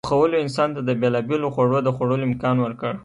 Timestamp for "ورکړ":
2.61-2.93